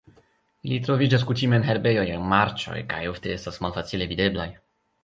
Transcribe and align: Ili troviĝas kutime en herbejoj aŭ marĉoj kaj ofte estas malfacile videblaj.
Ili 0.69 0.79
troviĝas 0.87 1.25
kutime 1.31 1.59
en 1.59 1.67
herbejoj 1.69 2.07
aŭ 2.17 2.17
marĉoj 2.35 2.79
kaj 2.95 3.05
ofte 3.13 3.35
estas 3.39 3.65
malfacile 3.69 4.11
videblaj. 4.17 4.51